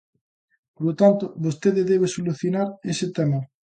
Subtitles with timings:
[0.75, 3.39] Polo tanto, vostede debe solucionar ese tema.